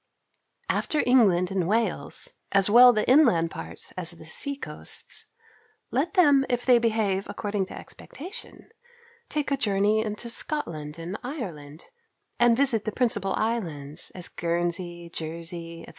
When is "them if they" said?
6.15-6.79